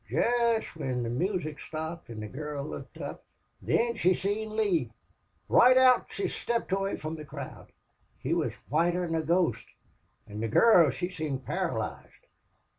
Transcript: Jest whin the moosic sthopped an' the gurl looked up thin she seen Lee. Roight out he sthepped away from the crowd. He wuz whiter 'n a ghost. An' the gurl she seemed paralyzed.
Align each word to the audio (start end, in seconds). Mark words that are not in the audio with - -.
Jest 0.09 0.69
whin 0.69 1.03
the 1.03 1.09
moosic 1.11 1.59
sthopped 1.59 2.09
an' 2.09 2.21
the 2.21 2.27
gurl 2.27 2.65
looked 2.67 2.97
up 2.97 3.23
thin 3.63 3.93
she 3.95 4.15
seen 4.15 4.55
Lee. 4.55 4.89
Roight 5.47 5.77
out 5.77 6.11
he 6.11 6.23
sthepped 6.23 6.71
away 6.71 6.97
from 6.97 7.13
the 7.13 7.23
crowd. 7.23 7.71
He 8.17 8.33
wuz 8.33 8.49
whiter 8.67 9.03
'n 9.05 9.13
a 9.13 9.21
ghost. 9.21 9.67
An' 10.25 10.39
the 10.39 10.47
gurl 10.47 10.89
she 10.89 11.07
seemed 11.07 11.45
paralyzed. 11.45 12.25